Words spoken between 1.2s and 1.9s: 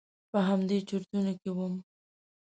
کې وم.